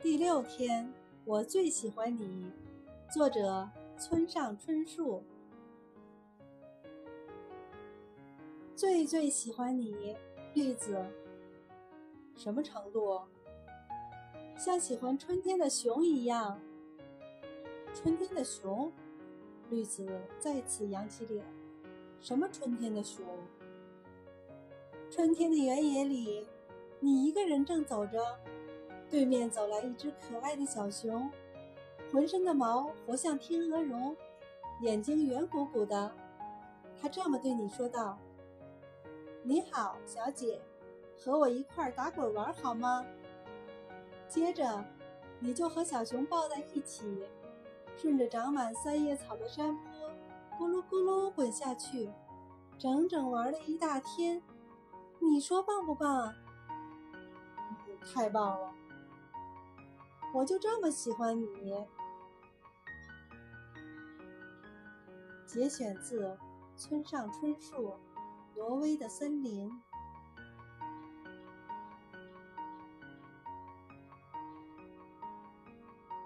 [0.00, 0.88] 第六天，
[1.24, 2.52] 我最喜欢你。
[3.12, 3.68] 作者：
[3.98, 5.24] 村上春树。
[8.76, 10.16] 最最喜欢你，
[10.54, 11.04] 绿子。
[12.36, 13.20] 什么程度？
[14.56, 16.60] 像喜欢春天的熊一样。
[17.92, 18.92] 春天的熊，
[19.68, 20.06] 绿子
[20.38, 21.44] 再次扬起脸。
[22.20, 23.26] 什么春天的熊？
[25.10, 26.46] 春天的原野里，
[27.00, 28.38] 你一个人正走着。
[29.10, 31.30] 对面走来一只可爱的小熊，
[32.12, 34.16] 浑身的毛活像天鹅绒，
[34.82, 36.12] 眼睛圆鼓鼓的。
[37.00, 38.18] 它这么对你说道
[39.42, 40.60] ：“你好，小姐，
[41.16, 43.04] 和我一块儿打滚玩好吗？”
[44.28, 44.84] 接着，
[45.40, 47.24] 你就和小熊抱在一起，
[47.96, 49.74] 顺着长满三叶草的山
[50.56, 52.10] 坡咕噜咕噜滚下去，
[52.76, 54.42] 整整玩了一大天。
[55.20, 56.34] 你说棒不棒？
[58.12, 58.72] 太棒了！
[60.34, 61.74] 我就这么喜欢你。
[65.46, 66.36] 节选自
[66.76, 67.88] 村上春树
[68.54, 69.70] 《挪威的森林》。